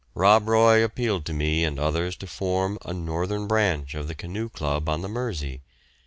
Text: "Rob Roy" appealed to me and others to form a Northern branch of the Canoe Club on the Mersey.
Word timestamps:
"Rob 0.15 0.47
Roy" 0.49 0.83
appealed 0.83 1.27
to 1.27 1.33
me 1.33 1.63
and 1.63 1.77
others 1.79 2.15
to 2.15 2.25
form 2.25 2.79
a 2.83 2.91
Northern 2.91 3.45
branch 3.45 3.93
of 3.93 4.07
the 4.07 4.15
Canoe 4.15 4.49
Club 4.49 4.89
on 4.89 5.03
the 5.03 5.07
Mersey. 5.07 5.61